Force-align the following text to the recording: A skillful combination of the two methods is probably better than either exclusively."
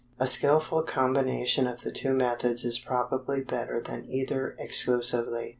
A 0.19 0.25
skillful 0.25 0.81
combination 0.81 1.67
of 1.67 1.81
the 1.81 1.91
two 1.91 2.11
methods 2.11 2.65
is 2.65 2.79
probably 2.79 3.41
better 3.41 3.79
than 3.79 4.07
either 4.09 4.55
exclusively." 4.57 5.49